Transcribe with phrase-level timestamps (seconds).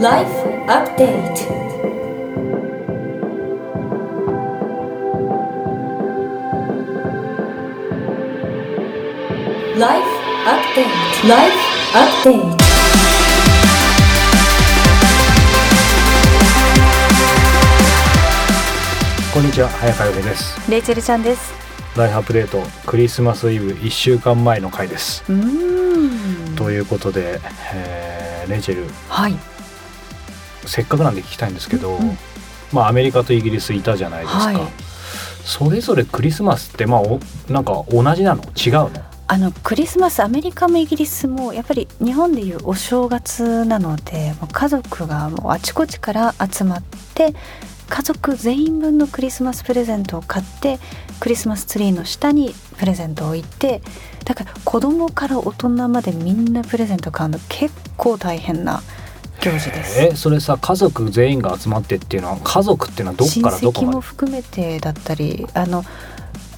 [0.00, 0.30] Life
[0.66, 1.46] Update
[9.78, 10.08] ライフ
[10.46, 10.88] アップデー
[11.20, 11.54] ト Life
[11.92, 12.56] Update
[19.34, 21.52] こんにちは早川由美ですレイチェルちゃんです。
[21.94, 25.22] ライフアップデートクリスマスイブ1週間前の回です。
[26.56, 27.38] ということで、
[27.74, 29.59] えーレイチェルはい。
[30.70, 32.18] せっかくなんで聞きたいんですけど、うんうん。
[32.72, 34.56] まあアメリカとイギリスいたじゃないですか、はい。
[35.44, 38.44] それぞれクリスマスってまあおなんか同じなの？
[38.44, 38.90] 違うの？
[39.26, 46.82] あのクリスマスアメリカもイギリスもやっぱり日本でいうお正月なのでもう家族がもうあちこちから集まっ
[47.14, 47.34] て
[47.88, 50.80] 家族全員分のクリスマスプレゼントを買って
[51.20, 53.82] クリスマスツリーの下にプレゼントを置いて
[54.24, 58.82] だから子供から大人までみんなプレゼント買うの結構大変な
[59.40, 60.00] 行事です。
[60.00, 65.84] えそれさ家族全員が集まってっていうのは家族っていうのはどっからどこ親戚までも含めてだったりあの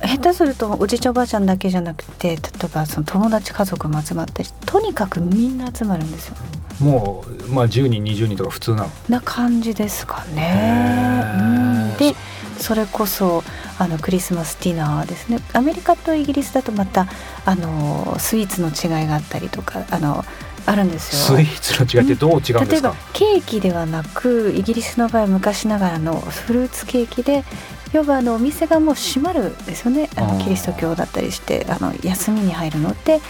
[0.05, 6.34] 下手するとおじいちゃんおばあちゃんだけじゃなくて例えばその友達家族も集まったりとにかくみんな集まるんですよ。
[6.80, 8.91] もう、まあ、10人20人とか普通なの？
[9.08, 11.22] な感じですかへね。
[11.36, 11.92] ー。
[11.92, 11.96] うん。
[11.98, 12.17] で
[12.58, 13.44] それこそ
[13.78, 15.39] あのクリスマスディナーですね。
[15.52, 17.06] アメリカとイギリスだとまた
[17.44, 20.24] あのスイーツの違いがあったりとかあの
[20.66, 21.36] あるんですよ。
[21.38, 27.44] スイーツの違いってどう違うんで例えばすか、ケーキではなくイギリスの場合は昔ながらのフルーツケーキで
[27.92, 30.08] 要はあのお店がもう閉まるんですよね。
[30.16, 33.20] あのキリスト教だったりしてあの休みに入るので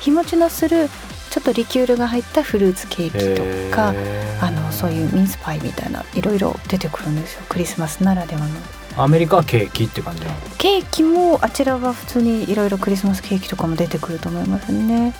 [0.00, 0.88] 日持ちのする
[1.30, 3.94] ちょっとリキュールが入ったフルーツケーキとか
[4.40, 7.42] あのそういうミンスパイみたいないろいろ出てくるんですよ。
[7.48, 8.48] クリスマスならではの。
[8.96, 10.22] アメリカはケーキって感じ
[10.58, 15.14] ケーキもあちらは普通にいろいろクリスマスケーキとかも出てくると思いますね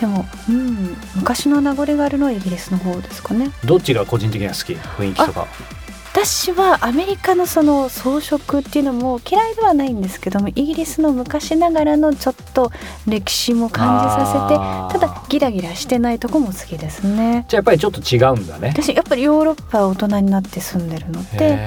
[0.00, 0.96] でもうん。
[1.16, 3.50] 昔の名残があるのはイギリスの方ですかね。
[3.64, 4.74] どっちが個人的には好き？
[4.74, 5.46] 雰囲気とか。
[6.16, 12.70] 私はアメリカのその装飾っていうのも嫌いではないんですけどもイギリスの昔ながらのちょっと
[13.08, 17.44] 歴史も感じさせてただギラギラしてないとこも好きですね。
[17.48, 18.68] じゃあやっぱりちょっと違うんだね。
[18.76, 21.58] 私やっぱりヨーロッパは大人になって住んでるので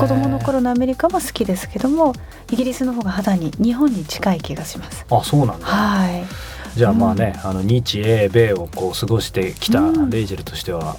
[0.00, 2.12] 子供の頃のアメリカも好きですけども
[2.50, 5.06] イギリスの方が肌に日本に近い気がします。
[5.08, 5.64] あそうなんだ。
[5.64, 6.24] はい
[6.76, 10.10] じゃあまあね、あの日英米をこう過ごしてきたうん。
[10.10, 10.96] レイジェルとしては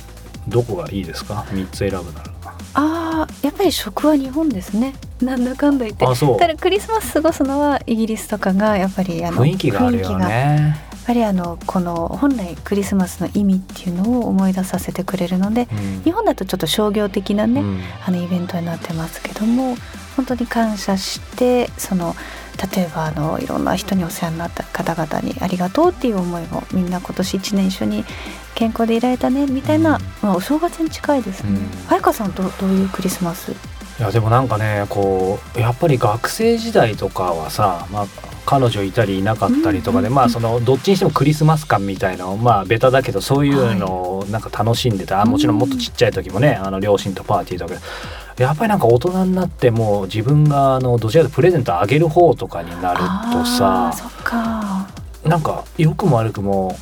[0.47, 2.33] どこがいいですか？3つ選ぶなら。
[2.75, 4.93] あーやっぱり食は日本ですね。
[5.21, 6.05] なんだかんだ言って。
[6.05, 6.39] あそう。
[6.39, 10.75] ただクリスマス過ごすのはイギリスとかがやっぱりあの雰囲気があるよね。
[10.91, 16.03] やっぱりあのこの本来クリスマスの意味っていうのを思い出させてくれるのでうん。
[16.03, 17.81] 日本だとちょっと商業的なね、うん。
[18.05, 19.75] あのイベントになってますけども
[20.15, 22.15] 本当に感謝してその
[22.75, 28.05] 例えばあのいろんな人にお世話になった方々にありがとうっていう思いをみんな今年1年一緒に
[28.55, 30.01] 健康でいられたねみたいな、うん。
[30.21, 31.49] まあ、お正月に近いですね。
[31.49, 31.57] うん。
[31.87, 33.51] 早川さんどどういうクリスマス？
[33.51, 33.55] い
[33.99, 38.07] やでもなんかねこうやっぱり学生時代とかはさ、まあ、
[38.45, 40.13] 彼女いたりいなかったりとかで、うん。
[40.13, 47.79] まあそのどっちにしてもクリスマス感みたいのまあベタだけどそういうのをなんか楽しんでた、あもちろんもっとちっちゃい時もねあの両親とパーティーとか
[48.37, 54.87] やっぱりなんか大人になっても自分があのどちらかというとプレゼントあげる方とかになるとあさーそっか。
[55.23, 56.75] なんか良くも悪くも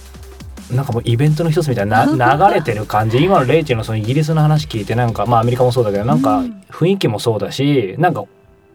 [0.72, 3.18] なんかもうイベントの一つみたいなな流れてる感じ。
[3.18, 6.64] 今のレイチェルのそのイギリスの話聞いてなんかまあアメリカもそうだけどなんかうん。
[6.72, 8.24] 雰囲気もそうだしなんか、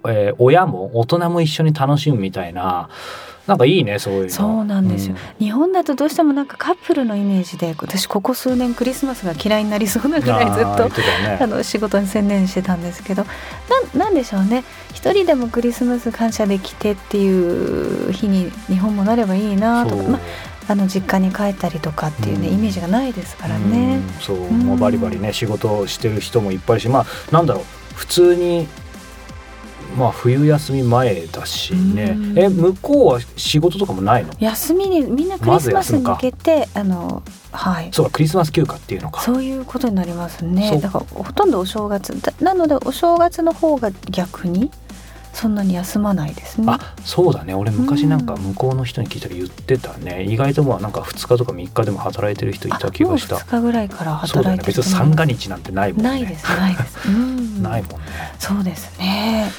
[0.06, 2.90] えー親も大人も一緒に楽しむみたいな
[3.46, 4.30] なんかいいねそういうの。
[4.30, 5.16] そうなんですよ。
[5.38, 11.38] 日本だとどうしてもなんかカップルのイメージで私ここ数年クリスマスが嫌いになりそうなぐらいずっとね。
[11.40, 13.24] あの仕事に専念してたんですけど
[13.94, 14.64] なんなんでしょうね。
[14.92, 20.20] 一人でもクリスマス感謝できてっていう日に日本もなればいいなとか、まあ、
[20.72, 22.54] あの実家に帰ったりとかっていうね、うん。
[22.54, 23.96] イメージがないですからね。
[23.96, 27.64] うんそう、んもうバリバリね仕事をしてる人もいっぱいしまあなんだろう。
[27.94, 28.68] 普通に
[29.96, 32.14] まあ冬休み前だしね。
[32.16, 32.38] うん。
[32.38, 34.32] え向こうは仕事とかもないの？
[34.38, 37.22] 休みにみんなクリスマスに向けて、あの
[37.52, 37.88] はい。
[37.92, 39.20] そうかクリスマス休暇っていうのか。
[39.20, 40.78] そういうことになりますね。
[40.80, 44.70] だからほとんどお正月だなのでお正月の方が逆に
[45.32, 46.66] そんなに休まないですね。
[46.70, 47.52] あそうだね。
[47.52, 53.36] 俺昔なんか向こうの人に聞いたら言ってたね、意外とまあなんか2日とか3日でも働いてる人いた気がした。
[53.36, 54.76] あもう2日ぐらいからそうだ働いてね。
[54.76, 56.08] 別に三が日なんてないもんね。
[56.08, 57.08] ないですないです。
[57.08, 58.06] うん、ないもんね、
[58.38, 59.50] そうですね。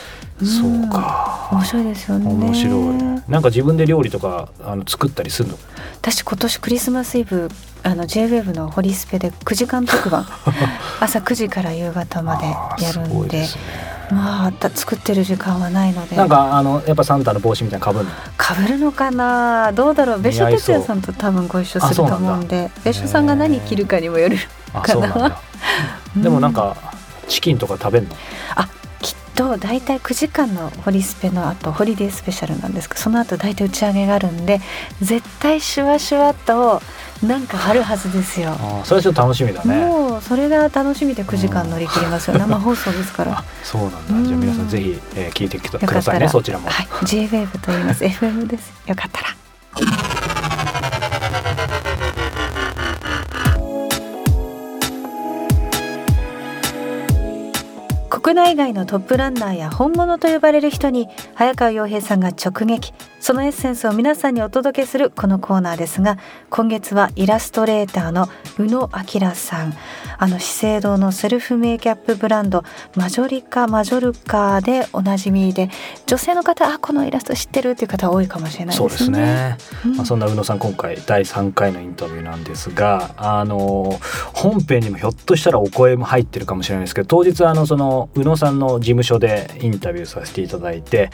[0.46, 1.50] そうか。
[1.52, 2.30] 面白いですよね。
[2.32, 3.32] 面白い。
[3.32, 5.58] なんか自分で料理とかあの作ったりするの？
[6.02, 7.50] 私今年クリスマスイブ
[7.84, 10.26] あの JWAVE のホリスペで9時間特番。
[11.00, 12.46] 朝9時から夕方まで
[12.84, 13.46] やるんで。
[14.10, 16.16] まあた作ってる時間はないので。
[16.16, 18.12] なんかあのやっぱサンタの帽子みたいなのかぶるの？
[18.38, 19.72] かぶるのかな？
[19.74, 20.22] どうだろう？
[20.22, 22.70] 別所哲也さんと多分ご一緒すると思うんで。
[22.86, 24.38] 別所さんが何着るかにもよる
[24.74, 25.42] あかな
[26.16, 26.78] でもなんか
[27.28, 28.12] チキンとか食べんの？
[28.56, 28.70] あ
[29.38, 34.60] と大体9時間のホリスペの後ホリデースペシャルなんですけどその後大体打ち上げがあるんで
[35.00, 36.82] 絶対シュワシュワと
[37.24, 38.52] なんかあるはずですよ。
[38.52, 39.86] あそれはちょっと楽しみだね。
[39.86, 42.38] もうそれが楽しみで9時間乗り切りますよ。
[42.40, 43.40] 生放送ですから。
[43.40, 43.92] あそうなん
[44.24, 44.28] だ。
[44.28, 46.28] じゃあ皆さんぜひ、えー聞いてきてくださいね。
[46.30, 46.88] そちらも、はい。
[47.06, 48.04] J-WAVE と言います。
[48.04, 48.72] FM です。
[48.86, 50.17] よかったら
[58.28, 62.92] 国内外のトップランナーや本物と呼ばれる人に早川洋平さんが直撃。
[63.22, 66.18] そのエッセンスを皆さんにお届けするこのコーナーですが
[66.50, 68.90] 今月はイラストレーターの宇野
[69.22, 69.74] 明さん。
[70.20, 72.64] あの資生堂のセルフメイキャップブランド
[72.96, 75.70] マジョリカマジョルカでおなじみで
[76.08, 79.20] 女性の方あこのイラスト知ってるっていう方多いかもしれないそうですですね。
[79.20, 79.96] ね、うん。
[79.98, 84.00] まあ、そんな宇野さん今回第3回のインタビューなんですがあの
[84.38, 91.10] 本編にもひょっとしたらお声も入ってるかもしれないですけど当日あのその宇野さんの事務所でインタビューさせていただいて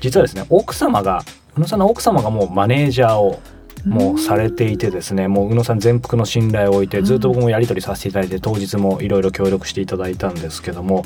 [0.00, 1.22] 実はですね奥様が
[1.58, 3.38] 宇野さんの奥様がもうマネージャーを
[3.84, 11.04] もうされていてですねもう宇野さん全幅の信頼を置いてずっと僕もやり取りさせていただいて当日もいろいろ協力していただいたんですけども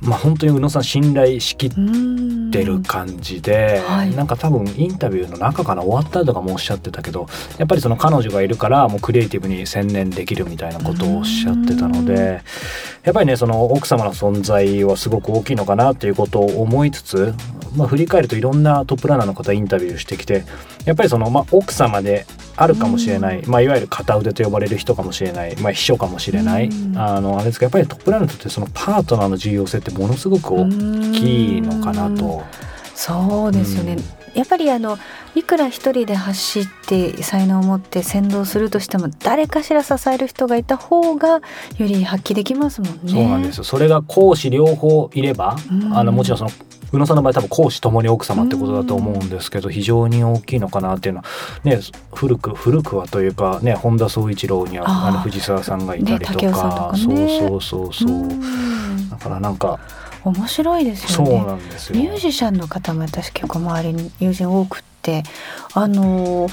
[0.00, 4.14] まあ本当に宇野さん信頼しきっうんてる感じで、はい。
[4.14, 7.26] なんか多分インタビューの中かな終わったとかもおっしゃってたけど
[7.58, 12.06] やっぱりその彼女がいるからもうクリエイティブに専念できるみたいなことをおっしゃってたのうん。
[12.06, 12.42] で
[13.04, 17.34] やっぱりねその奥様の存在はすごく大きいのかなっていうことを思いつつ、
[17.76, 20.44] まあ、振り返るといろんなトップランナーの方インタビューしてきて
[20.84, 26.98] やっぱりその、まあ、奥様であるかもしれない、まあ、いわゆる片腕と呼ばれる人かもしれない、まあ、秘書かもしれない、うん。
[26.98, 30.68] あのあれですけどやっぱりトップランナーにとってそのパートナーの重要性ってものすごく大
[31.12, 32.42] きいのかなと。
[32.94, 34.38] そうですよね、うん。
[34.38, 34.98] やっぱりあの
[35.36, 41.40] いくら一人で走って才能を持って先導するとしても誰かしら支える人がいた方がよ
[41.78, 43.00] り発揮できますもんね。
[43.06, 43.64] そうなんですよ。
[43.64, 45.96] それが講師両方いれば、うん。
[45.96, 46.50] あのもちろんその
[46.90, 51.26] 宇野さんの場合多分講師ともに奥様ってことだと思うんですけど、非常に大きいのかなっていうのは
[51.62, 51.80] ね
[52.14, 57.38] 古く古くはというかね本田宗一郎にはあの藤沢さんがいたりとね竹雄さんとか、かね。
[57.40, 58.28] そうそうそうそう、う
[59.18, 59.78] からなんか
[60.24, 61.44] 面白いですそうよね。
[61.46, 61.98] なんですよ。
[61.98, 65.22] ミュージシャンの方も私結構周りに友人多くって
[65.74, 66.48] あの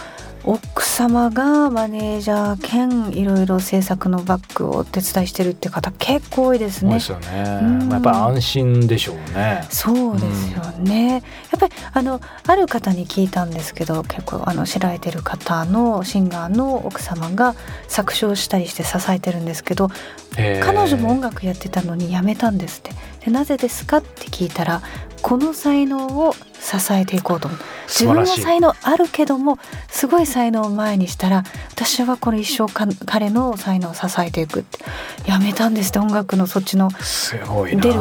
[0.48, 7.12] 奥様がマネージャー兼いろいろ制作のバッグをお手伝いしてるって方結構多いですねです。
[7.12, 7.90] よね。
[7.90, 9.66] やっぱり安心でしょうね。
[9.72, 11.22] そうですよね、やっ
[11.60, 17.56] ぱりあのある方に聞いたんですけど結構あの知られてる方のシンガーの奥様が
[17.88, 19.90] 作詞をしたりして支えてるんですけど
[20.36, 22.92] 彼女も音楽やってたのに辞めたんですって
[23.26, 24.82] でなぜですかって聞いたら
[25.28, 27.60] この才能を支えていこうと思う。
[27.88, 28.42] 自分の素晴らしい。
[28.44, 29.58] 才能あるけども
[29.88, 34.78] すごい才能を前にしたら私はこの一生か彼の才能を支えていくって。
[35.26, 36.92] 辞めたんですって音楽のそっちの。
[36.92, 37.82] すごいな。
[37.82, 37.96] 出る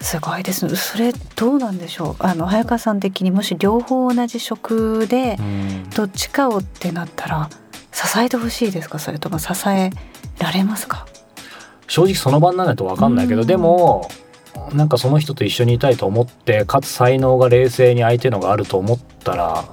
[0.00, 0.64] すごいです。
[0.64, 2.22] ねそれどうなんでしょう？
[2.24, 5.90] あの早川さん的にもし両方同じ職でうん。
[5.90, 7.50] どっちかをってなったら
[7.92, 8.98] 支えてほしいですか？
[8.98, 9.90] それとも支え
[10.38, 11.06] られますか？
[11.86, 13.46] 正直その場にならないと分かんないけど、うん。
[13.46, 14.08] でも
[14.72, 19.64] なんかその人と一緒にいたいと思ってかつ才能が冷静に相手のがあると思ったら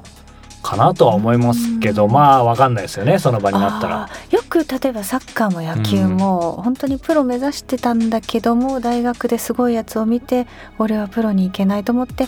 [0.63, 2.11] かなとは思いますけど、うん。
[2.11, 4.09] まあ分かんないですよねその場になったら。
[4.31, 10.47] よく例えばサッカーも野球も本当にプロ目指してたんだけども大学ですごいやつを見て
[10.79, 12.27] 俺はプロに行けないと思って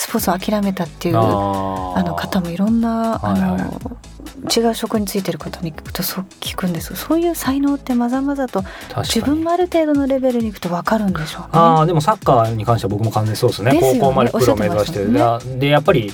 [0.00, 3.50] スポーツを諦めたっていうあの方もいろんな、はいはい。
[3.50, 3.96] あの
[4.50, 6.96] 違う職についてる方に聞くとそう聞くんです。
[6.96, 8.64] そういう才能ってまざまざと
[9.04, 11.48] 自分もある程度のレベルに行くと分かるんでしょうね。
[11.52, 13.72] あーでもサッカーに関しては僕も完全にそうですね。
[13.72, 16.10] ね高校までプロ目指しておっしゃってまででやっぱり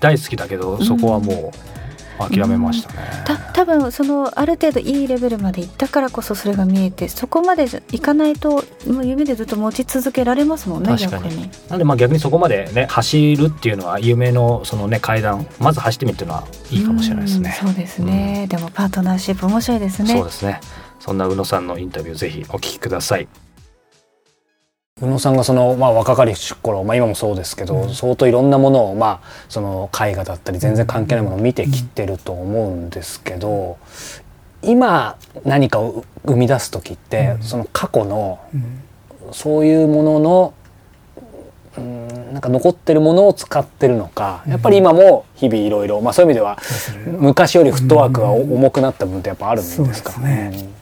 [0.00, 1.79] 大好きだけどそこはもう
[2.28, 2.98] 諦めましたね。
[3.24, 11.50] た多分そのある程度いいレベルまで行ったからこそそれが見えてそこまでいかないともう夢でずっと持ち続けられますもんね確かに逆に。
[11.68, 17.58] なんでまあ逆にそこまでね走るっていうのは夢のそのね階段まず走ってみるっていうのはいいかもしれないですね。
[17.62, 20.14] うんそうですね、でもパートナーシップ面白いですね。
[20.14, 20.60] そうですね。
[20.98, 23.28] そんな宇野さんのインタビューぜひお聞きください。
[25.02, 33.78] 宇野さんがその、まあ、若かりし頃、まあ、今もそうですけど、相当いろんなものを、まあ、その絵画だったり全然関係ないものを見てきてると思うんですけど、
[34.62, 38.40] 今何かを生み出す時って、その過去の
[39.32, 40.54] そういうものの
[41.78, 46.58] うんなんか残ってるものを使ってるのかやっぱり今も日々いろいろまあそういう意味では
[47.18, 50.79] 昔よりフットワークが重くなった分ってやっぱあるんですか、ね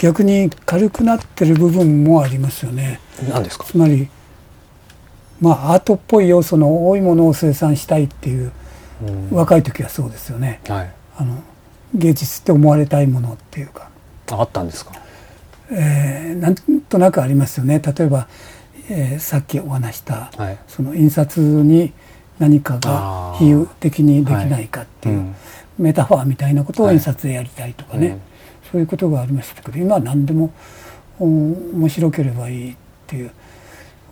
[0.00, 3.00] 逆に軽くなってる部分もありますよね。
[3.22, 3.66] うん何ですか？
[3.66, 4.08] つまり
[5.40, 8.50] まあアートっぽい要素の多いものを生産したいっていう
[9.02, 9.30] うん。
[9.30, 10.60] 若い時はそうですよね。
[10.68, 10.90] はい。
[11.18, 11.42] あの
[11.94, 13.90] 芸術って思われたいものっていうか、
[14.30, 14.92] あったんですか？
[15.70, 16.54] えーなん
[16.88, 17.80] となくありますよね。
[17.80, 18.26] 例えば、
[18.88, 20.58] えーさっきお話した、はい。
[20.66, 21.92] その印刷に
[22.38, 25.34] 何かが比喩的にできないかっていう、うん。
[25.78, 28.20] メタファーみたいなことをはい印刷でやりたいとかね、うん
[28.70, 30.52] そういうことがありましたけど今は何でも
[31.18, 33.30] お面白ければいいっていう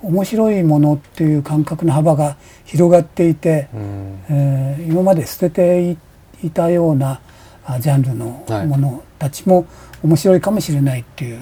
[0.03, 4.25] 面白いものっていう感覚の幅が広がっていて、うん。
[4.31, 5.97] えー今まで捨ててい
[6.47, 7.21] いたような
[7.67, 8.67] あジャンルのはい。
[8.67, 9.67] ものたちも
[10.03, 11.39] 面白いかもしれないっていう、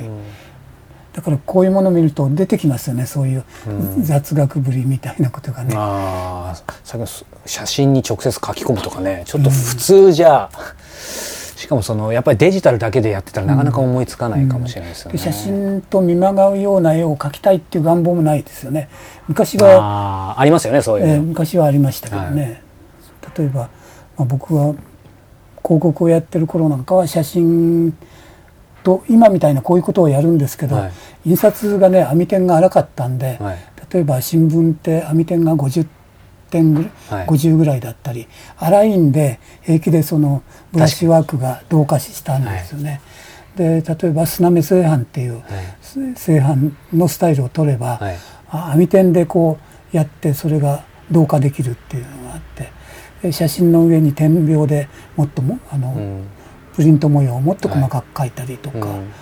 [1.13, 3.71] だからこういうものを見ると出てきますよねそういうう
[4.01, 4.03] ん。
[4.03, 5.75] 雑学ぶりみたいなことがね。
[5.77, 7.07] ああ先ほど
[7.45, 10.51] 写真に直接書き込むとかねちょっと普通じゃ、
[11.57, 15.13] しかもそのやっぱりデジタルだけでやってたらなかなか思いつかないかもしれないですよね。
[15.17, 18.91] で写真と見まがうような絵を描きたいっていう願望もないですよね。
[19.27, 22.63] 昔は、ありますよねそういうの、えー昔はありましたけどね、
[23.37, 23.69] 例えば、ま
[24.19, 24.75] あ、僕は
[25.65, 27.97] 広告をやってる頃なんかは写真
[28.85, 30.93] と今みたいなこういうことをやるんですけど、はい。
[31.25, 33.59] 印刷がね網点が荒かったんで、はい。
[33.91, 35.87] 例えば新聞って網点が50
[36.51, 37.27] 点ぐらい、はい。
[37.27, 38.27] 50ぐらいだったり
[38.57, 43.01] 粗いんで平気でそのブラッシュワークが同化したんですよね。
[43.57, 45.43] で例えばスナメ製版っていう
[46.15, 48.01] 製版のスタイルを取れば、
[48.51, 49.59] 網点でこ
[49.93, 52.71] うやってそれが同化できるっていうのがあって
[53.23, 56.27] で写真の上に点描でもっともあの、うん。
[56.75, 59.13] プリント模様をもっと細かく描いたりとか、うん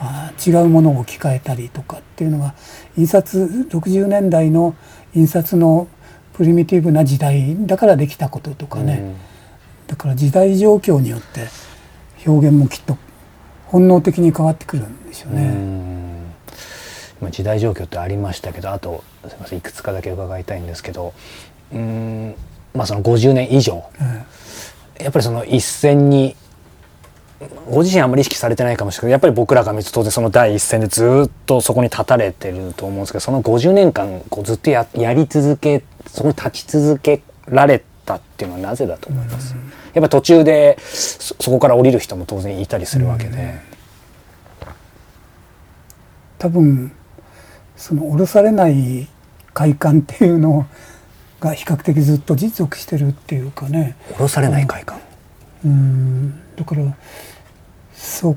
[0.00, 2.54] あ違うものを置き換えたりとかっていうのが
[2.96, 4.74] 印刷60年代の
[5.14, 5.88] 印刷の
[6.40, 9.14] プリミティブな時代だからできたこととかね、
[9.86, 11.48] だから時代状況によって
[12.26, 12.96] 表現もきっと
[13.66, 15.48] 本能的に変わってくるんでしょううね。
[15.48, 16.32] ん
[17.20, 21.12] 今時代状況ってありましたけどあとすみませんいくつかだけ伺いたいんですけど
[21.74, 22.34] うん。
[22.74, 23.84] まあその50年以上。
[24.98, 26.36] えやっぱりその一線に
[27.70, 35.82] ご自身あんまり意識されてないかもしれないけどやっぱり僕らが見ると当然その第一線でずっとそこに立たれてると思うんですけどその50年間こうずっとややり続け
[36.12, 39.62] そこに立ち続けられたっていうのはなぜだと思います、やっ
[39.94, 43.60] ぱり途中でそそこから降りる人も当然いたりするわけで、
[46.38, 46.92] 多分
[47.76, 49.08] その下ろされない
[49.54, 50.66] 快感っていうの
[51.40, 53.96] が比較的ずっと持続してるっていうかね。
[54.12, 55.00] 下ろされない快感、
[55.64, 56.40] うん。
[56.56, 56.82] だから
[57.94, 58.36] そ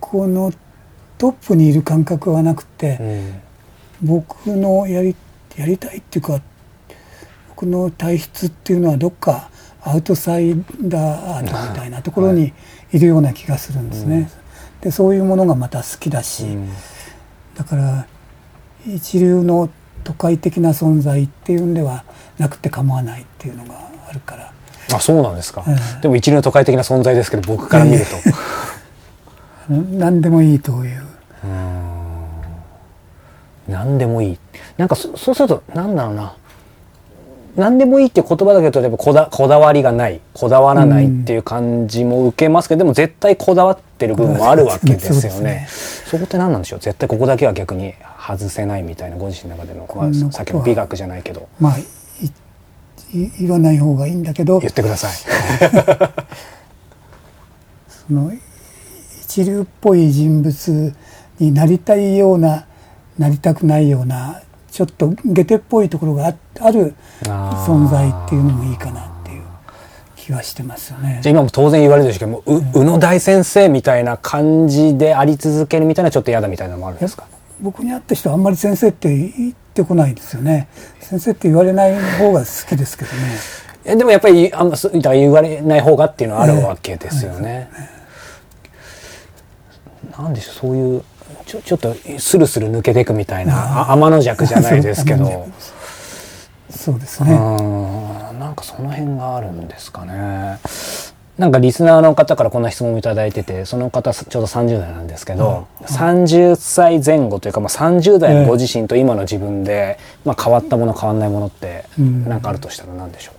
[0.00, 0.52] この
[1.18, 3.42] トップにいる感覚はなくて、うん。
[4.00, 5.16] 僕のやり
[5.56, 6.40] やりたいっていうか
[7.58, 9.50] 僕の体質っていうのはどっか
[9.82, 12.52] アウトサイダーみたいなところに
[12.92, 13.00] い。
[13.00, 14.30] るような気がするんですね。
[14.80, 16.68] でそういうものがまた好きだし、うん。
[17.56, 18.06] だから
[18.86, 19.68] 一流の
[20.04, 22.04] 都会的な存在っていうんでは
[22.38, 23.74] なくて構わないっていうのが
[24.08, 24.52] あるから。
[24.94, 28.16] あそうなんですか、ええでも一流の都会的な存在ですけど僕から見ると、
[29.68, 31.02] 何でもいいという。
[33.66, 34.38] 何でもいい。
[34.76, 36.34] なんかそそうするとなんだろうな
[37.58, 45.66] 何でもいいって言葉だけど例えばこだこだわりがないこだわらないっていう感じも受けますけど、でも絶対こだわってる部分もあるわけですよね。
[45.68, 46.78] そこって何なんでしょう？
[46.78, 49.86] 絶対ここだけは逆に外せないみたいなご自身の中での、
[50.30, 51.48] さっきの美学じゃないけど。
[51.60, 51.76] まあ
[53.40, 54.60] 言わない方がいいんだけど。
[54.60, 55.12] 言ってください。
[57.88, 58.32] その
[59.22, 60.94] 一流っぽい人物
[61.38, 62.66] になりたいような
[63.18, 64.42] なりたくないような
[64.78, 69.42] ちょっと下手っぽいところがあある存在っていうのもいいかなっていう
[70.14, 71.32] 気はしてますよねじゃあ。
[71.32, 77.26] 今も当然言われるでしょうけどもう宇野大先生みたいな感じであり続けるみたいなちょっと嫌だみたいなのもあるんですか？
[77.60, 80.68] 僕に会った人はあんまり先生って言ってこないですよね。
[81.00, 83.18] 先生って言われない方が好きですけどね。
[83.84, 87.68] えでもやっぱりあんまだから言われない方がっていうのはあるわけですよね。
[90.16, 91.02] なんでしょうそういう
[91.48, 95.48] ちょちょっとスルスル抜けていくみたいなあ天の弱じゃないですけど。
[96.68, 97.32] そうですうね。
[97.34, 98.38] ん。
[98.38, 100.58] なんかその辺があるんですかね。
[101.38, 112.28] なんかリスナーの方からこんな質問をいただいててその方ちょうど30代なんですけど、30歳前後というか、まあ、30代のご自身と今の自分で、まあ、変わったもの変わんないものってうん。
[112.28, 113.32] 何かあるとしたら何でしょ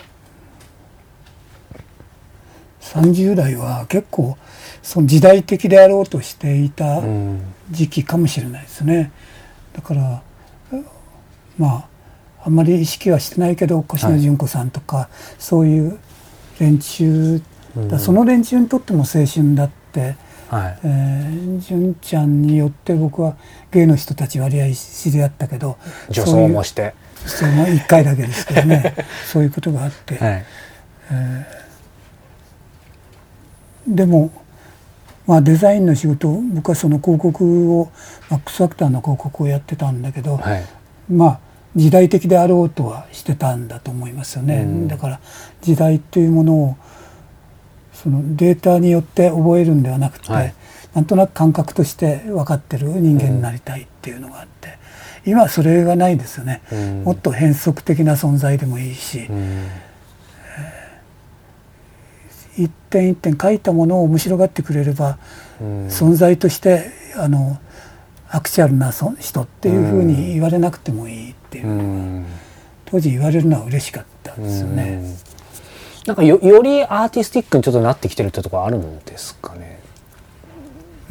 [2.81, 4.37] 30代は結構
[4.81, 9.11] その時代的であろうとしていたう、うん時期かもしれないですね。
[9.73, 10.21] だから
[11.57, 11.89] まあ
[12.45, 15.99] あんまり意識はしてないけど越野純子さんとか、そういう
[16.59, 17.41] 連中、
[17.89, 20.15] だその連中にとっても青春だって。
[20.49, 20.79] はい。
[20.83, 23.37] えー、純ちゃんによって僕は
[23.71, 25.77] 芸の人たち割合知り合ったけど
[26.09, 26.95] 女そういう装もして。
[27.25, 28.95] その1回だけですけどね。
[29.31, 30.45] そういうことがあって、はい。
[33.87, 34.31] でも、
[35.29, 37.91] まあ、デザインの仕事僕はその広告を
[38.31, 40.65] マックスファクターの広告をやってたんだけど、はい。
[41.07, 41.39] まあ
[41.75, 44.87] 時代的であろうとはしてたんだと思いますよね、うん。
[44.87, 45.19] だから
[45.61, 46.77] 時代というものを
[47.93, 50.55] そのデータによって覚えるんではなくて、はい。
[50.95, 54.79] なんとなく感覚として分かってる人間になりたいっていうのがあって、
[55.27, 57.03] 今はそれがないですよね、うん。
[57.03, 59.67] もっと変則的な存在でもいいし、うん
[62.63, 65.17] 一点一点書いたものを面白がってくれれば、
[65.61, 67.59] うん存在としてあの
[68.29, 72.25] アクチュアルなそ人っていうふうに言われなくてもいいっていう、うん
[72.85, 75.01] 当時言われるのは嬉しかったですよね。
[75.03, 75.15] うん
[76.07, 79.79] なんかよよりアーティスティックにちょっとなってきてるってところあるんですかね。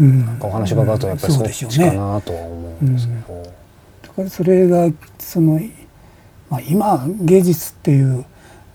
[0.00, 1.90] うんお話伺うとやっぱりそっでしょうちかね。
[1.96, 3.42] なとは思うんですけど。
[4.02, 4.88] だからそれが
[5.18, 5.60] その、
[6.50, 8.24] まあ、今芸術っていう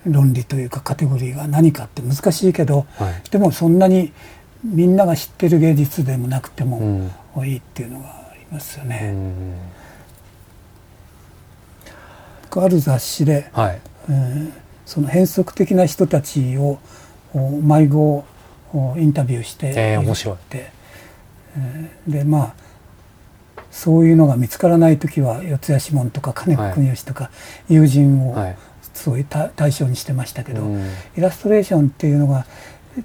[0.05, 3.29] 論理というかカテゴリーが何かって難しいけど、はい。
[3.29, 4.11] でもそんなに
[4.63, 6.79] みんなが知ってる芸術でもなくても
[7.35, 7.47] うん。
[7.47, 9.11] いいっていうのがありますようね。
[9.11, 9.55] ん。
[12.55, 13.81] ある雑誌で、はい。
[14.09, 14.51] えー
[14.85, 16.77] その変則的な人たちを
[17.33, 18.25] お迷子
[18.73, 20.35] おインタビューしているえー面白い。
[20.35, 20.71] って、
[21.57, 22.53] えーでまあ
[23.71, 27.31] そういうのが見つからない時は四谷志門とか金子はい国義とか
[27.69, 28.35] 友人を
[29.11, 29.11] はい。
[29.11, 30.89] そういう対対象にしてましたけど、うん。
[31.17, 32.45] イラストレーションっていうのが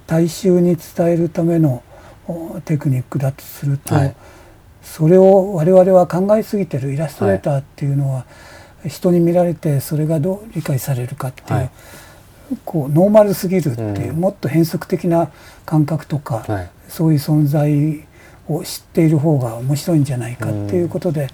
[0.06, 1.82] 大衆に伝えるための
[2.26, 4.14] おテクニックだとすると、はい。
[4.82, 8.24] それを我々は考えすぎてるイラストレーターっていうのは、
[8.86, 11.70] 人に見られてそれがどう理解されるかっていう、はい。
[12.64, 14.20] こうノーマルすぎるっていう、うん。
[14.20, 15.30] もっと変則的な
[15.66, 16.70] 感覚とか、はい。
[16.88, 18.04] そういう存在
[18.48, 21.28] を知っている方が面白いんじゃないかっていうことで、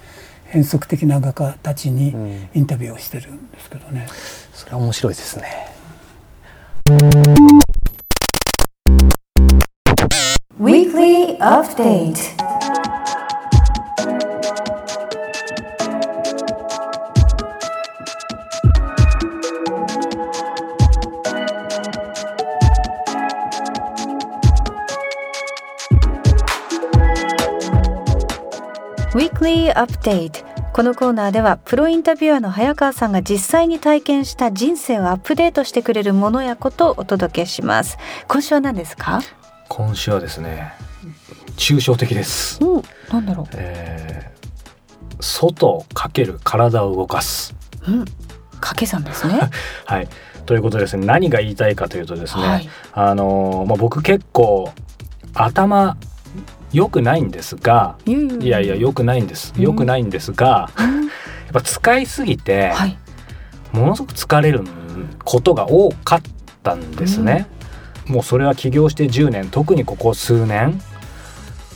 [0.54, 4.06] 変則的な画家たちにうんインタビューをしてるんですけどね。
[4.52, 5.66] それは面白いですね。
[10.60, 12.14] Weekly Update
[29.14, 37.96] Weekly Update このコーナーではプロインタビュアーの早川さんが実際に体験した人生をアップデートしてくれるものやことをお届けします。
[38.26, 39.22] 今週は何ですか？
[39.68, 40.72] 今週はですね
[41.56, 42.82] 抽象的です、うん。
[43.08, 44.34] なんだろえー
[45.20, 47.54] 外かける体を動かす。
[47.86, 48.04] ううん。
[48.54, 49.48] 掛け算ですね。
[49.86, 50.08] はい。
[50.44, 52.68] ということですね何が言いたいかというとですね、はい。
[52.92, 54.72] あのーまあ、僕結構
[55.34, 55.96] 頭
[56.74, 59.54] 良くないんですがいやいや良くないんです。
[59.56, 59.62] うん。
[59.62, 61.04] 良くないんですが、うん。
[61.04, 62.98] やっぱ使いすぎて、はい。
[63.72, 64.62] ものすごく疲れる
[65.24, 66.22] ことが多かっ
[66.62, 67.46] たんですね、
[68.06, 70.80] もうそれは起業して10年特にここ数年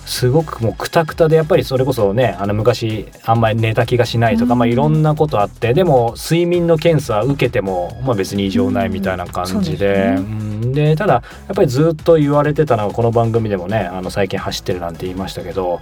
[0.09, 4.59] すごくもうクタクタでやっぱりそれこそねあの昔あんまり寝た気がしないとか、うん。
[4.61, 10.73] まあいろんなことあってでも睡眠の検査受けても、まあ、別に異常ないみたいな感じで,、うん。
[10.73, 10.97] ですね。
[10.97, 15.81] ただやっぱりずっと言われてたのがこの番組でもねあの最近走ってるなんて言いましたけど、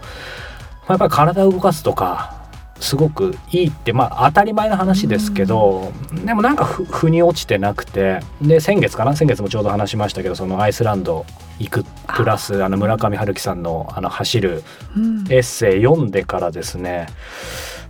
[0.88, 2.45] まあ、やっぱり体を動かすとか
[2.80, 5.92] すごくいいってまあ当たり前の話ですけど、
[6.24, 9.16] でもなんかふ腑に落ちてなくてで先月かな？
[9.16, 11.24] 先月もちょうど話しましたけどそのアイスランド
[11.58, 11.84] 行く
[12.14, 14.62] プラスあの村上春樹さんのあの走る
[14.96, 15.24] うん。
[15.32, 17.06] エッセイ読んでからですね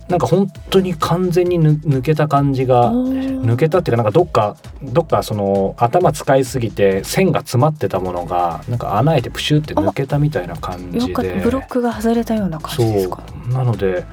[0.07, 11.41] なんか本当に完全にぬ抜けた感じが抜けたっていうかなんかどっかどっかその頭使いすぎて線が詰まってたものがなんか穴開いてプシュって抜けたみたいな感じで。
[11.43, 13.21] ブロックが外れたような感じですか？
[13.49, 14.05] なので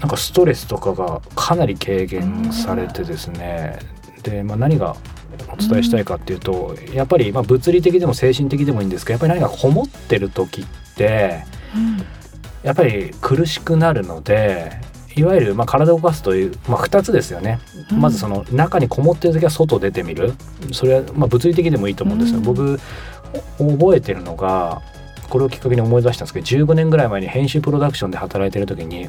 [0.00, 3.78] なんかストレスとかがかなり軽減されてですね。
[4.22, 4.96] で、まあ、何が
[5.52, 10.64] お伝えしたいかっていうとやっぱりまあ物理的でも精神的でもいいんですけどやっぱり何かこもってる時っ
[10.96, 12.02] てうん。
[12.62, 14.80] やっぱり苦しくなるので
[15.16, 17.60] いわゆるまあ体を動かすという、まあ、2つですよね、
[17.92, 18.00] うん。
[18.00, 20.32] まずその中にこもってる時は外出てみる。
[20.72, 22.44] それはまあ物理的でもいいと思うんですよ、うん。
[22.44, 22.80] 僕
[23.58, 24.82] お覚えてるのが
[25.28, 29.08] これをきっかけに思い出したんですけど15年ぐらい前に編集プロダクションで働いてる時に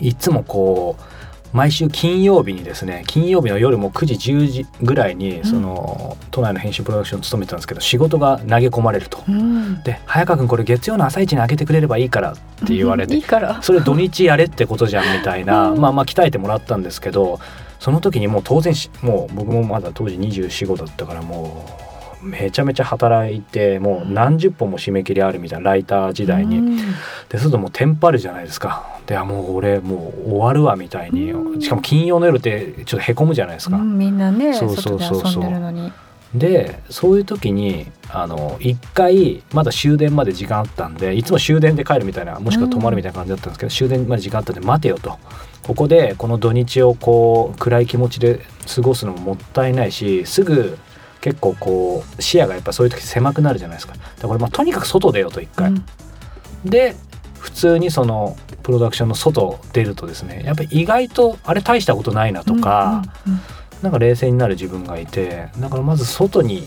[0.00, 1.02] いつもこう
[1.52, 9.24] 毎週金曜日にですね金曜日の夜も9時10時ぐらいにその、都内の編集プロダクション勤めてたんですけど仕事が投げ込まれると。
[9.26, 9.82] うん。
[9.82, 13.62] で早川君これ月曜の朝一に開けてくれればいいからって言われていいから。
[13.62, 15.80] それ土日やれってことじゃんみたいな、うん。
[15.80, 17.40] まあまあ鍛えてもらったんですけど
[17.80, 21.87] その時にもう当然しもう僕もまだ当時245だったからもう
[22.22, 26.76] めちゃめちゃ働いてもう何十本も締め切りあるみたいなライター時代に、うん。
[27.28, 28.98] でするともうテンパるじゃないですか。
[29.06, 31.60] であもう俺もう終わるわみたいに、うん。
[31.60, 35.42] しかも金曜の夜ってちょっとへこむじゃないですか、うんみんなねそうそうそうそう。
[35.42, 35.92] 外
[36.34, 45.18] でそういう時にあの一回まだ終電まで時間あったんでいつも終電で帰るみたいなもしくは泊まるみたいな感じだったんですけど、終電まで時間あったんで待てよと。
[45.62, 48.40] ここでこの土日をこう暗い気持ちで
[48.74, 50.78] 過ごすのももったいないしすぐ
[51.20, 53.94] 結構こう視野がやっぱそういう時狭くなるじゃないですか。
[53.94, 55.84] だからまあとにかく外出ようと一回、うん。
[56.64, 56.94] で
[57.38, 63.40] 普通にそのプロダクションの外出るとですねやっぱり意外とあれ大したことないなとか、うんうん
[63.80, 66.66] なんか冷静になる自分がいてだからまず外に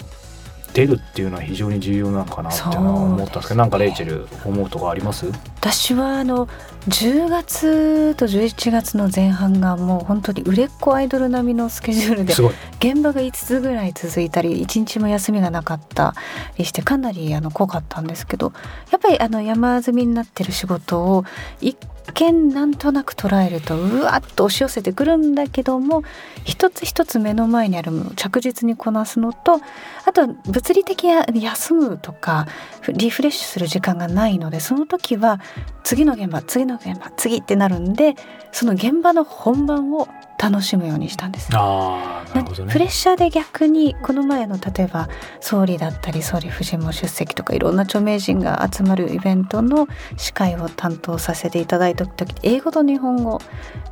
[0.74, 5.26] 出るっていうのは非常に重要なのかなって思ったんですけどなんかレイチェル思うとこあります？
[5.58, 6.48] 私はあの
[6.88, 12.34] 10月と11月の前半がもう本当に売れっ子アイドル並みのスケジュールで
[12.80, 16.16] 現場が5つぐらい続いたり1日も休みがなかった
[16.58, 18.52] りしてかなりあの濃かったんですけど
[18.92, 21.24] やっぱりあの山積みになってる仕事を
[21.60, 21.78] 一
[22.14, 26.04] 見なんとなく捉えるとうわっと押し寄せてくるんだけども
[26.44, 29.60] 一つ一つ目の前にあるものを着実にこなすのと
[30.06, 32.48] あとは物理的に休むとか
[32.94, 35.40] リフレッシュする時間がないのでその時は
[35.84, 38.16] 次の現場次の現場次ってなるんで
[38.52, 40.08] その現場の本番を
[40.42, 41.50] 楽しむようにしたんです。
[41.54, 42.74] ああなるほどね。
[42.74, 53.40] プレッシャーで逆にこの前の例えば総理だったり総理夫人も出席とかいろんな著名人が集まるイベントの司会を担当させていただいた時英語と日本語。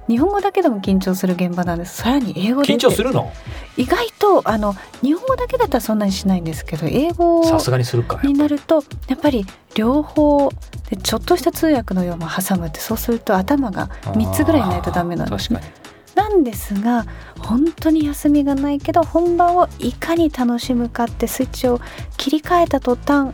[0.07, 1.97] 日本語だけでも緊張する現場なんです。
[1.97, 3.31] さらに英語で緊張するの？
[3.77, 10.49] 意外とあの日本語だけだったらそんなにしないんですけど英語さすがにするかになるとやっぱり両方
[10.89, 15.59] でちょっとした通訳のようも挟むってそうすると頭が3つぐらいないとダメなんですね。
[15.59, 17.05] 確かになんですが
[17.39, 21.79] 本当に休みがないけど本番をいかに楽しむかってスイッチを
[22.17, 23.33] 切り替えた途端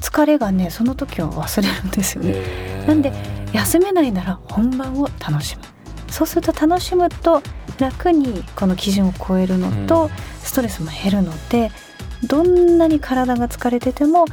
[0.00, 2.84] 疲れがねその時を忘れるんですよね。
[2.88, 3.12] なんで
[3.52, 5.62] 休めないなら本番を楽しむ。
[6.10, 7.40] そうすると楽しむと
[7.78, 10.10] 楽にこの基準を超えるのと、うん。
[10.42, 11.70] ストレスも減るので
[12.24, 14.24] どんなに体が疲れてても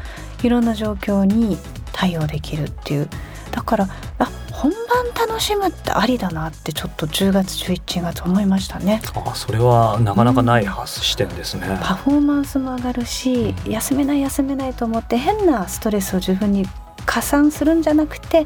[0.41, 1.57] いろんな状況に
[1.93, 3.07] 対応できるっていう。
[3.51, 3.87] だから
[4.17, 9.01] あ本番楽しむってありだなってちょっと10月11月思いましたね。
[9.15, 16.67] あそれはなかなかない発視点ですね、パフォーマンスも上がるし休めない休めないと思って変なストレスを自分に
[17.07, 18.41] 加算するんじゃなくて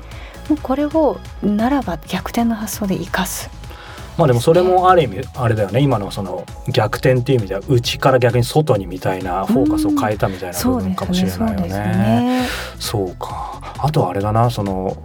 [0.48, 3.50] もうこれをならば逆転の発想で生かす。
[4.18, 5.82] まあでもそれもある意味あれだよね。
[5.82, 11.60] 今のその逆転っていう意味では内から逆に外にみたいなフォーカスを変えたみたいな部分かもしれないよ。
[11.68, 12.48] ね。
[12.80, 13.60] そうか。
[13.80, 14.96] あとはあれだなその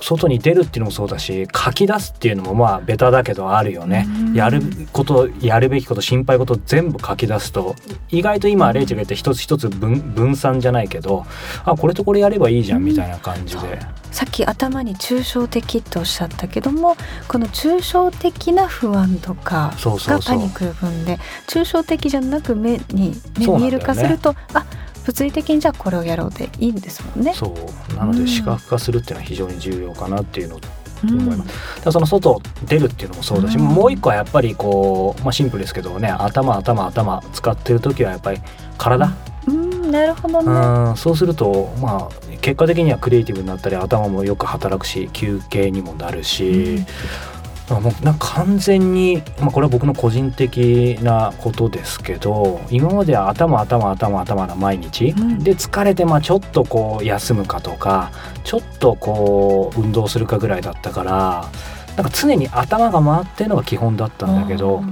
[0.00, 4.06] 外に出るっていうのもそうだし書き出すっていうのもまあベタだけどあるよね。
[4.08, 4.34] うん。
[4.34, 7.76] やることやるべきこと心配事全部書き出すと
[8.10, 11.26] 意外と今レイチェルが言って一つ一つ分分散じゃないけど
[11.64, 16.96] あこれとこれやればいいじゃんみたいな感じで、さっき頭に抽象的っておっしゃったけども
[17.28, 23.58] この抽象的な不安とかがパニックの分で抽象的じゃなく目に、ねそうなんだよね。
[23.60, 24.66] 見える化するとあ
[25.06, 27.32] 物理的にじゃあこれをやろうでいいんですもんね。
[27.34, 30.68] そうなのうんで視覚化するっていうのは非常に重要かなっていうのと
[31.04, 31.48] うん思います。
[31.48, 38.40] だからその外出るっていうのもそうだし、うんもう一個はやっぱりこう、まあ、シンプルですけどね頭頭頭使ってる時はやっぱり
[38.76, 39.10] 体、
[39.46, 40.90] うんなるほどね。
[40.90, 46.84] うんそうするとまあ結果的にはクリエイティブになったり頭もよく働くし休憩にもなるし、
[47.29, 47.29] あ
[47.78, 55.38] もうなんか完全に、まあ、これは僕の個人的なことですけど今までは頭頭頭頭な毎日、うん。
[55.38, 58.10] で疲れてまあちょっとこう休むかとか
[58.42, 61.48] ちょっとこう運動するかぐらいだったから
[61.96, 64.82] なんか常に頭が回ってるのが基本だったんだけど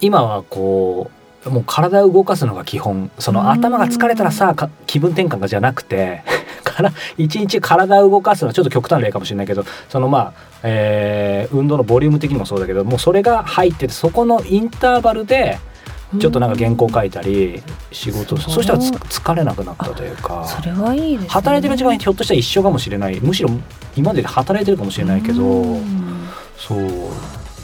[0.00, 3.10] 今はこうもう体を動かすのが基本。
[3.18, 6.22] その頭が疲れたらさか気分転換がじゃなくて
[6.74, 10.32] から一日体を動かすのはちょっと極端な例かもしれないけどそのまあ、
[10.62, 15.58] えー運動のボリューム的にもそうだけどもうそれが入っててそこのインターバルで
[16.18, 20.44] ちょっとなんか原稿書いたり仕事そしたらつ疲れなくなったというか。
[20.46, 21.28] それはいいですね。
[21.28, 23.20] 働いてる時間ひょっとしたら一緒かもしれない。
[23.20, 23.50] むしろ
[23.96, 25.42] 今までで働いてるかもしれないけど。
[25.44, 26.28] うん。
[26.56, 26.88] そう。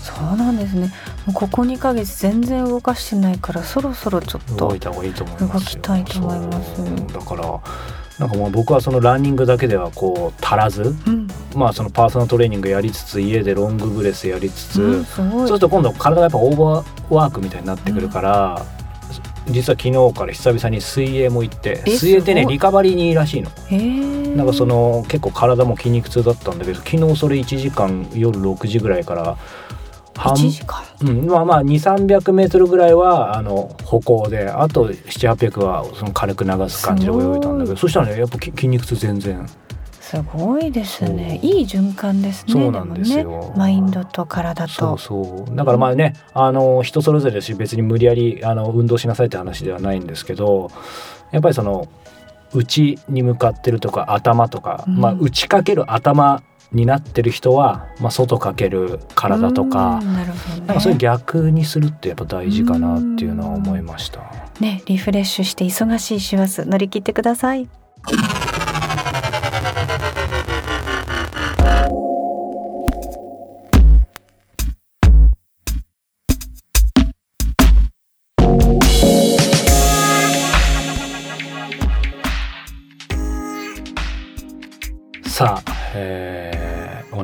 [0.03, 0.93] そうなんですね。
[1.27, 5.59] もうここ2ヶ月全然動かしてないからそろそろちょっと動いた方がいいと思いますよ。
[5.61, 7.07] 動きたいと思います。
[7.13, 7.61] だから
[8.21, 15.05] なんかもう僕はそのランニングだけではこう足らずうん、まあそのパーソナルトレーニングやりつつ家でロングブレスやりつつ、うん。
[15.07, 18.67] そうすると今度体がやっぱオーバーワークみたいになってくるから、
[19.47, 23.51] 実は昨日から久々に水泳も行ってえ水泳ってねリカバリーにいいらしいの。
[24.37, 29.39] なんかその結構体も筋肉痛だったんだけど昨日それ1時間夜6時ぐらいから
[30.15, 30.83] 半1時間。
[31.03, 39.47] うん、まあまあ2 3 0 0メートルぐらいはあの歩行であと7800はその軽く流す感じで泳いだんだけどそしたらねやっぱき筋肉痛全然。
[40.11, 41.39] すごいですね。
[41.41, 42.53] いい循環ですね。
[42.53, 43.31] そうなんですよ。
[43.31, 44.69] もねマインドと体と。
[44.69, 45.55] そうそう。
[45.55, 50.73] だからまあねあの人それぞれだし別に無理やりあの運動しなさいって話ではないんですけど
[51.31, 51.87] やっぱりその
[52.53, 54.97] 内に向かってるとか頭とか、うん。
[54.99, 60.05] まあ内かける頭になってる人は、まあ、外かける体とかう。
[60.05, 64.21] んなるほどねなんかそういう逆にするってやっぱ大事かなっていうのは思いました。
[64.61, 67.69] ねリフレッシュして忙しい師走乗り切ってください
[85.27, 86.40] さあ、えーお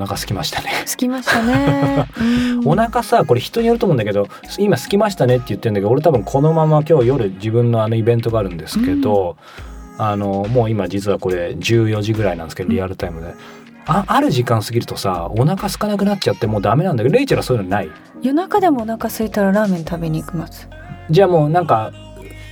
[0.07, 0.71] 腹空きましたね。
[0.87, 2.07] つきましたね。
[2.19, 2.69] うん。
[2.69, 9.37] お腹さこれ人によると思うんだけど今空きましたねって言ってるんだけど俺多分このまま今日夜自分のあのイベントがあるんですけど、
[9.99, 13.35] あのもう今実はこれ14時ぐらいなんですけどリアルタイムで。
[13.88, 17.90] あある時間過ぎるとさお腹空かなくなっちゃってもうダメなんだけどレイチェルはそういうのない？
[18.21, 20.69] 夜中でもお腹空いたらラーメン食べに行きます。
[21.09, 21.92] じゃあもうなんか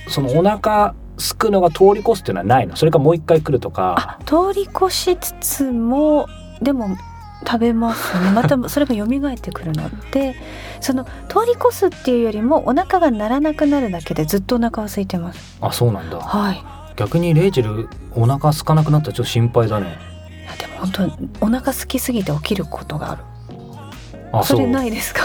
[0.07, 2.77] そのお腹すくのが通り越すっていうのはないの？
[2.77, 4.17] それかもう一回来るとか。
[4.17, 6.27] あ通り越しつつも
[6.61, 6.95] でも
[7.45, 8.19] 食べます。
[8.19, 10.35] ねまたそれが蘇ってくるので
[10.81, 11.11] その通
[11.45, 15.57] り越すっていうよりもお腹が鳴らなくなるだけでずっとお腹は空いてます。
[15.61, 16.19] あそうなんだ。
[16.19, 16.63] はい。
[16.95, 19.97] 逆にレイチェルお腹空かなくなったらちょっと心配だね。
[20.41, 23.23] いやでも本当にお腹空きすぎて起きることがある。
[24.31, 25.21] あそれないですか？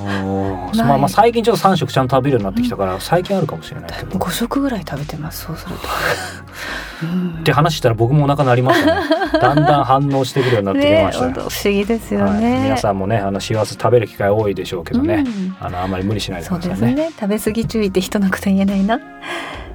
[0.00, 4.18] まあまあ最近ちょっと3食ちゃんと食べるようになってきたから、最近あるかもしれないけど。
[4.18, 5.82] 5食ぐらい食べてますそうすると、
[7.02, 9.08] うんって話したら僕もお腹鳴りましたね。
[9.40, 11.30] だんだん反応してくるようになってきましたよ。
[11.30, 15.56] ね不思議ですよはい、ね、皆さんもねあの幸せ食べる機会多いでしょうけどね、うん。
[15.60, 16.94] あのあんまり無理しないでくださいね。
[16.94, 17.10] ね。
[17.10, 19.00] 食べ過ぎ注意って人のこと言えないな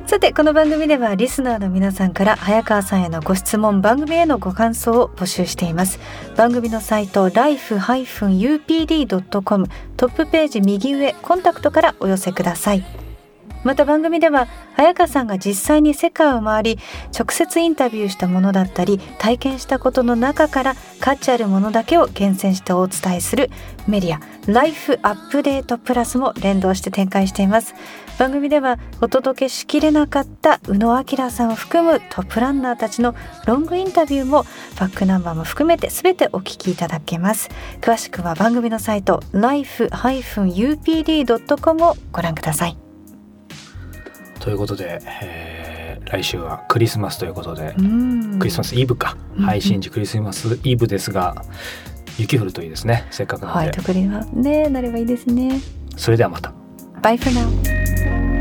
[0.10, 6.00] さてこの番組ではリスナーの皆さんから早川さんへのご質問番組へのご感想を募集しています。
[6.36, 9.68] 番組のサイト life-upd.com
[9.98, 13.09] トップページ右上コンタクトからお寄せください。
[13.64, 16.80] また番組では早川さんが実際に世界を回り
[17.18, 23.50] 直接インタビューしたものだったり体験したことの中から価値あるものだけを厳選してお伝えする
[23.88, 27.76] メディアライフアップデートプラスも連動して展開しています。
[28.18, 34.46] 番組ではお届けしきれなかった宇野明さんを含むトップランナーたちのロングインタビューも
[34.80, 37.50] バックナンバーも含めて全てお聞きいただけます。
[37.80, 39.86] 詳しくは番組のサイト life-upd.com
[41.86, 42.89] をご覧ください。
[44.40, 48.40] ということで、えー来週はクリスマスということで、うん。
[48.40, 49.46] クリスマスイブか、うん。
[49.46, 51.44] 配信時クリスマスイブですが
[52.18, 53.06] 雪降るといいですね。
[53.12, 55.62] せっかくなはいので、特にはねなればいいですね。
[55.96, 56.52] それではまた。
[57.02, 58.39] Bye for now